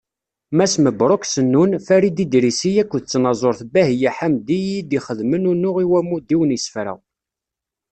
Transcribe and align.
Mass 0.57 0.73
Mebruk 0.83 1.23
Sennun, 1.31 1.71
Farid 1.85 2.17
Idrisi 2.23 2.71
akked 2.83 3.03
tnaẓurt 3.11 3.61
Bahiya 3.73 4.11
Ḥamdi 4.17 4.57
i 4.61 4.65
yi-d-ixedmen 4.67 5.49
unuɣ 5.51 5.75
i 5.83 5.85
wammud-iw 5.91 6.41
n 6.45 6.53
yisefra. 6.55 6.93